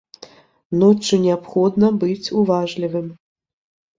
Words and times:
Ноччу 0.83 1.19
неабходна 1.25 1.87
быць 2.03 2.31
уважлівым. 2.41 3.07